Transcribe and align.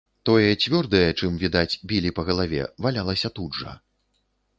Тое 0.27 0.51
цвёрдае, 0.63 1.09
чым, 1.19 1.35
відаць, 1.43 1.77
білі 1.91 2.13
па 2.21 2.25
галаве, 2.29 2.63
валялася 2.87 3.31
тут 3.37 3.51
жа. 3.61 3.75